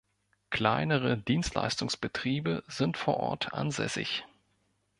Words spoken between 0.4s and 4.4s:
Kleinere Dienstleistungsbetriebe sind vor Ort ansässig.